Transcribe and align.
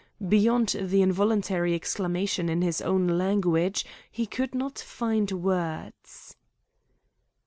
Beyond 0.27 0.69
the 0.81 1.03
involuntary 1.03 1.75
exclamation 1.75 2.49
in 2.49 2.63
his 2.63 2.81
own 2.81 3.05
language, 3.19 3.85
he 4.09 4.25
could 4.25 4.55
not 4.55 4.79
find 4.79 5.31
words. 5.31 6.35